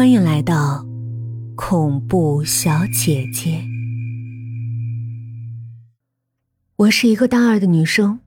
[0.00, 0.82] 欢迎来到
[1.54, 3.62] 恐怖小姐姐。
[6.76, 8.18] 我是一个大二的女生，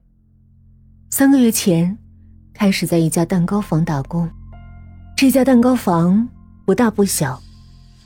[1.10, 1.98] 三个月前
[2.52, 4.30] 开始在一家蛋糕房打工。
[5.16, 6.28] 这家蛋糕房
[6.64, 7.42] 不大不小，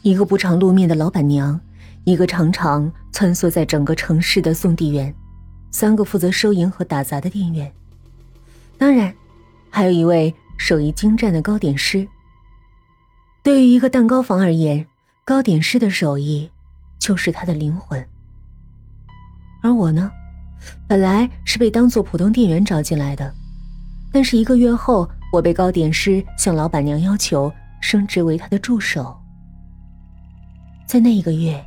[0.01, 1.61] 一个不常露面的老板娘，
[2.05, 5.15] 一个常常穿梭在整个城市的送递员，
[5.71, 7.71] 三个负责收银和打杂的店员，
[8.79, 9.15] 当然，
[9.69, 12.09] 还有一位手艺精湛的糕点师。
[13.49, 14.87] 对于一个蛋糕房而言，
[15.25, 16.51] 糕点师的手艺
[16.99, 18.07] 就是他的灵魂。
[19.63, 20.13] 而我呢，
[20.87, 23.35] 本来是被当做普通店员招进来的，
[24.13, 29.19] 但是一个月后，我被糕点师向老板娘要求升职为他的助手。
[30.87, 31.59] 在那一个月，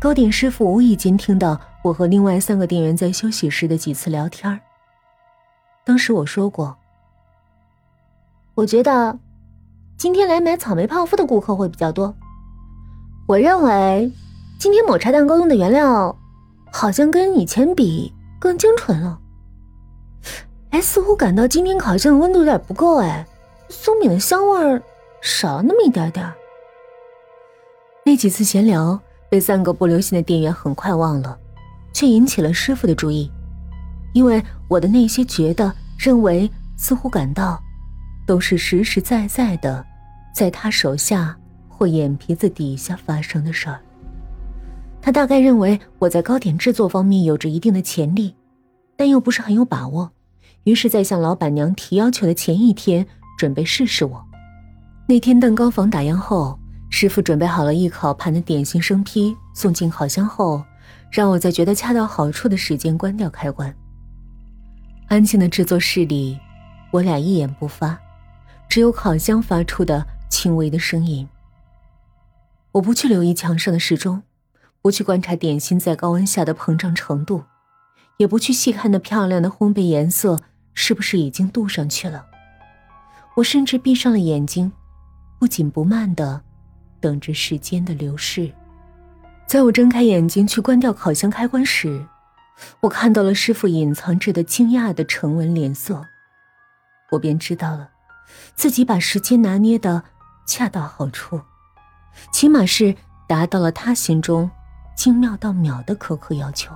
[0.00, 4.60] 糕点师傅无意间听到我和另外三个店员在休息时的几次聊天
[5.84, 6.76] 当时我说过，
[8.54, 9.18] 我觉得。
[9.98, 12.14] 今天来买草莓泡芙的顾客会比较多。
[13.26, 14.12] 我认为，
[14.58, 16.14] 今天抹茶蛋糕用的原料
[16.70, 19.18] 好像跟以前比更精纯了。
[20.68, 23.26] 哎，似乎感到今天烤箱的温度有点不够，哎，
[23.70, 24.82] 松饼的香味儿
[25.22, 26.30] 少了那么一点点。
[28.04, 29.00] 那几次闲聊
[29.30, 31.38] 被三个不留心的店员很快忘了，
[31.94, 33.32] 却引起了师傅的注意，
[34.12, 37.58] 因为我的那些觉得、认为、似乎感到。
[38.26, 39.84] 都是实实在在的，
[40.34, 41.34] 在他手下
[41.68, 43.80] 或眼皮子底下发生的事儿。
[45.00, 48.34] 他大概认为我在糕点制作方面有着一定的潜力，
[48.96, 50.10] 但又不是很有把握，
[50.64, 53.06] 于是，在向老板娘提要求的前一天，
[53.38, 54.22] 准备试试我。
[55.06, 56.58] 那天蛋糕房打烊后，
[56.90, 60.64] 师傅准备好了一烤盘的点心生坯，送进烤箱后，
[61.08, 63.72] 让我在觉得恰到好处的时间关掉开关。
[65.06, 66.36] 安静的制作室里，
[66.90, 67.96] 我俩一言不发。
[68.68, 71.28] 只有烤箱发出的轻微的声音。
[72.72, 74.22] 我不去留意墙上的时钟，
[74.82, 77.44] 不去观察点心在高温下的膨胀程度，
[78.18, 80.40] 也不去细看那漂亮的烘焙颜色
[80.74, 82.26] 是不是已经镀上去了。
[83.36, 84.72] 我甚至闭上了眼睛，
[85.38, 86.42] 不紧不慢的
[87.00, 88.52] 等着时间的流逝。
[89.46, 92.04] 在我睁开眼睛去关掉烤箱开关时，
[92.80, 96.04] 我看到了师傅隐藏着的惊讶的沉稳脸色，
[97.12, 97.90] 我便知道了。
[98.54, 100.02] 自己把时间拿捏的
[100.46, 101.40] 恰到好处，
[102.32, 102.94] 起码是
[103.28, 104.50] 达到了他心中
[104.96, 106.74] 精妙到秒的苛刻要求。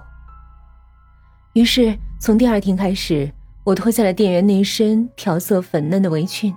[1.54, 3.32] 于是从第二天开始，
[3.64, 6.54] 我脱下了店员那身调色粉嫩的围裙。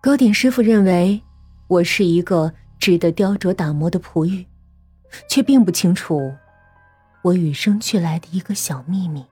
[0.00, 1.22] 糕点师傅认为
[1.68, 4.46] 我是一个值得雕琢打磨的璞玉，
[5.28, 6.34] 却并不清楚
[7.22, 9.24] 我与生俱来的一个小秘密：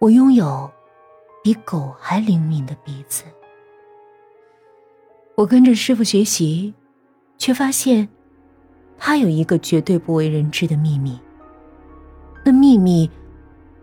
[0.00, 0.70] 我拥有。
[1.42, 3.24] 比狗还灵敏的鼻子。
[5.34, 6.72] 我跟着师傅学习，
[7.36, 8.08] 却发现
[8.96, 11.18] 他有一个绝对不为人知的秘密。
[12.44, 13.10] 那秘密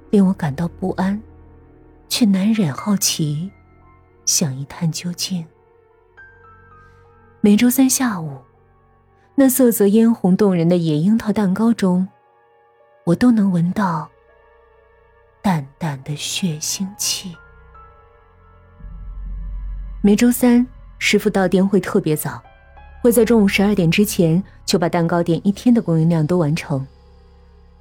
[0.09, 1.22] 令我感到不安，
[2.08, 3.52] 却难忍好奇，
[4.25, 5.46] 想一探究竟。
[7.42, 8.38] 每周三下午，
[9.36, 12.08] 那色泽嫣红动人的野樱桃蛋糕中，
[13.06, 14.09] 我都能闻到
[15.42, 17.36] 淡淡的血腥气。
[20.02, 20.66] 每周三，
[20.98, 22.42] 师傅到店会特别早，
[23.02, 26.88] 会在中午十二点之前就把蛋糕店一天的供应量都完成。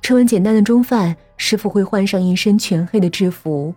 [0.02, 3.72] 吃完简单的中饭，师傅会换上一身全黑的制服，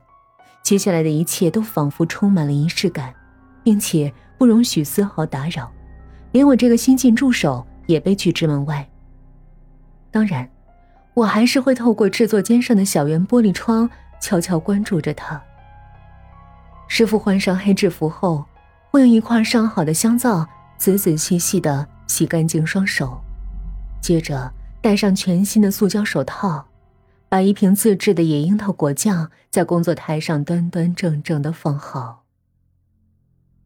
[0.63, 3.13] 接下来的一切都仿佛充满了仪式感，
[3.63, 5.71] 并且不容许丝毫打扰，
[6.31, 8.89] 连我这个新晋助手也被拒之门外。
[10.09, 10.49] 当然，
[11.13, 13.87] 我还是会透过制作间上的小圆玻璃窗
[14.19, 15.39] 悄悄关注着他。
[16.93, 18.43] 师傅换上黑制服后，
[18.89, 20.45] 会用一块上好的香皂
[20.77, 23.17] 仔仔细细的洗干净双手，
[24.01, 26.65] 接着戴上全新的塑胶手套，
[27.29, 32.25] 把一瓶自制的野樱桃果酱在工作台上端端正正的放好。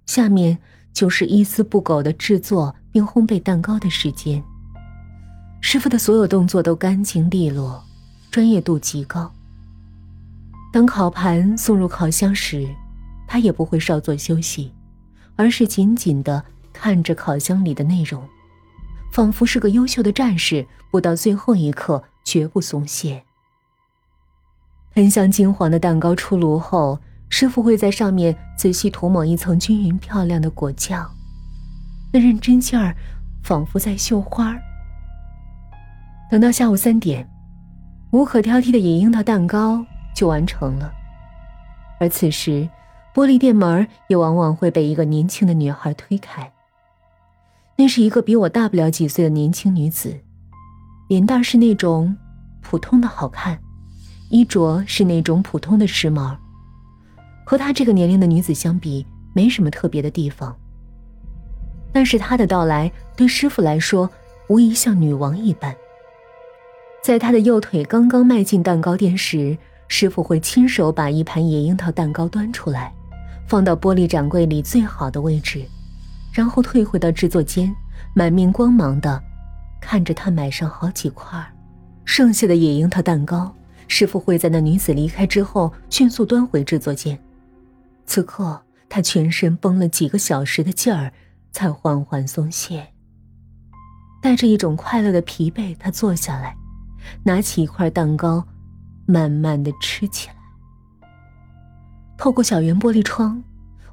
[0.06, 0.60] 下面
[0.94, 4.44] 就是一丝不苟的制作并烘焙蛋糕的时间。
[5.62, 7.84] 师傅的所有动作都干净利落，
[8.30, 9.34] 专业度极高。
[10.72, 12.70] 当烤盘送入烤箱时，
[13.36, 14.74] 他也不会稍作休息，
[15.36, 16.42] 而是紧紧的
[16.72, 18.26] 看着烤箱里的内容，
[19.12, 23.22] 仿佛是个优秀的战士，不到最后一刻绝不松懈。
[24.94, 26.98] 喷香金黄的蛋糕出炉后，
[27.28, 31.06] 师傅会在上面仔细涂抹一层均匀漂亮的果酱，
[32.14, 32.96] 那认真劲儿，
[33.44, 34.56] 仿佛在绣花。
[36.32, 37.30] 等到下午三点，
[38.12, 39.86] 无可挑剔的野樱桃蛋糕
[40.16, 40.90] 就完成了，
[42.00, 42.66] 而此时。
[43.16, 46.52] 玻璃店门也往往会被一个年轻的女孩推开。
[47.78, 50.14] 那是一个比我大不了几岁的年轻女子，
[51.08, 52.14] 脸蛋是那种
[52.62, 53.58] 普通的好看，
[54.30, 56.36] 衣着是那种普通的时髦，
[57.46, 60.54] 和她这个年龄的女子相比，没什么特别的地方。
[61.94, 64.10] 但是她的到来对师傅来说，
[64.50, 65.74] 无疑像女王一般。
[67.02, 69.58] 在他的右腿刚刚迈进蛋糕店时，
[69.88, 72.94] 师傅会亲手把一盘野樱桃蛋糕端出来，
[73.48, 75.66] 放到玻璃展柜里最好的位置。
[76.32, 77.74] 然后退回到制作间，
[78.14, 79.24] 满面光芒的
[79.80, 81.42] 看着他买上好几块
[82.04, 83.56] 剩下的野樱桃蛋糕。
[83.88, 87.18] 师傅会在那女子离开之后迅速端回制作间。
[88.06, 91.14] 此刻他全身绷了几个小时的劲儿，
[91.52, 92.88] 才缓缓松懈。
[94.22, 96.56] 带着一种快乐的疲惫，他坐下来，
[97.24, 98.44] 拿起一块蛋糕，
[99.06, 100.36] 慢慢的吃起来。
[102.26, 103.44] 透过小圆玻璃窗，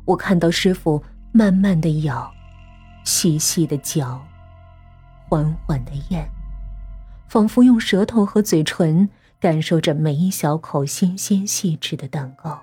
[0.07, 1.05] 我看到师傅。
[1.33, 2.33] 慢慢的咬，
[3.05, 4.19] 细细的嚼，
[5.29, 6.27] 缓缓的咽，
[7.29, 9.07] 仿佛用舌头和嘴唇
[9.39, 12.63] 感受着每一小口新鲜细致的蛋糕。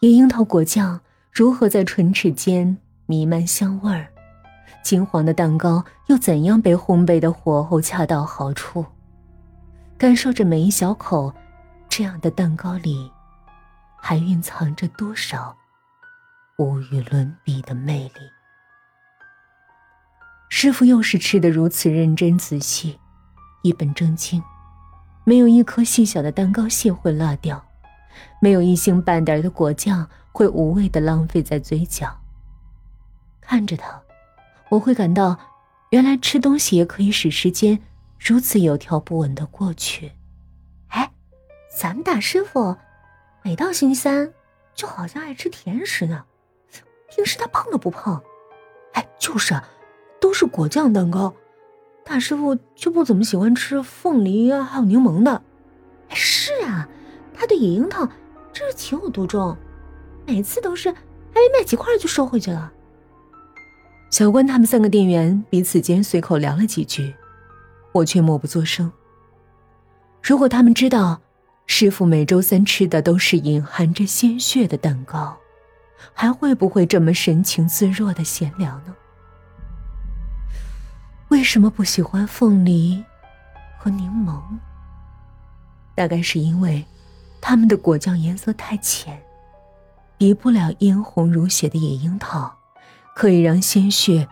[0.00, 1.00] 野樱桃果酱
[1.32, 4.08] 如何在唇齿间弥漫香味儿？
[4.82, 8.84] 金黄的蛋糕又怎样被烘焙的火候恰到好处？
[9.96, 11.32] 感受着每一小口，
[11.88, 13.10] 这样的蛋糕里，
[14.08, 15.56] 还蕴藏着多少？
[16.58, 18.20] 无与伦比的魅力。
[20.48, 23.00] 师傅又是吃的如此认真仔细，
[23.62, 24.40] 一本正经，
[25.24, 27.66] 没有一颗细小的蛋糕屑会落掉，
[28.40, 32.16] 没有一星半点的果酱会无谓的浪费在嘴角。
[33.40, 34.00] 看着他，
[34.68, 35.36] 我会感到，
[35.90, 37.82] 原来吃东西也可以使时间
[38.20, 40.12] 如此有条不紊的过去。
[40.90, 41.10] 哎，
[41.76, 42.76] 咱们大师傅，
[43.46, 44.32] 每到星期三，
[44.74, 46.24] 就好像爱吃甜食呢。
[47.08, 48.20] 平时他碰都不碰，
[48.94, 49.54] 哎，就是，
[50.20, 51.32] 都是果酱蛋糕，
[52.04, 55.40] 大师傅就不怎么喜欢吃凤梨啊，还有柠檬的。
[56.08, 56.88] 是啊，
[57.32, 58.04] 他对野樱桃
[58.52, 59.56] 真是情有独钟，
[60.26, 60.96] 每次都是还
[61.34, 62.72] 没卖几块就收回去了。
[64.10, 67.14] 小关他们三个店员彼此间随口聊了几句，
[67.92, 68.90] 我却默不作声。
[70.20, 71.20] 如果他们知道
[71.66, 75.36] 师傅每周三吃的都是隐含着鲜血的蛋糕。
[76.12, 78.94] 还会不会这么神情自若的闲聊呢？
[81.28, 83.02] 为什么不喜欢凤梨
[83.78, 84.40] 和柠檬？
[85.94, 86.84] 大概是因为
[87.40, 89.20] 他们的果酱颜色太浅，
[90.16, 92.56] 比不了嫣红如血的野樱桃，
[93.14, 94.28] 可以让鲜血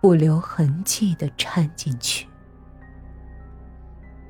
[0.00, 2.26] 不留痕迹的掺进去。